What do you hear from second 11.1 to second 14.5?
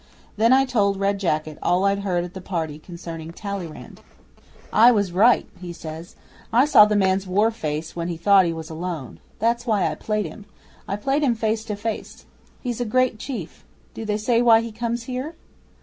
him face to face. He's a great chief. Do they say